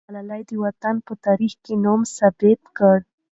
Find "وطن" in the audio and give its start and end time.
0.63-0.95